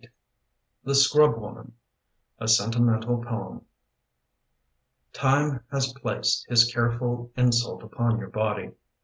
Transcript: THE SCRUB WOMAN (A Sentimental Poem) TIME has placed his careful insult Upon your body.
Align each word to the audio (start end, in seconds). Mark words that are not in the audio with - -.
THE 0.83 0.95
SCRUB 0.95 1.37
WOMAN 1.37 1.73
(A 2.39 2.47
Sentimental 2.47 3.23
Poem) 3.23 3.65
TIME 5.13 5.63
has 5.69 5.93
placed 5.93 6.47
his 6.49 6.65
careful 6.73 7.29
insult 7.37 7.83
Upon 7.83 8.17
your 8.17 8.31
body. 8.31 8.71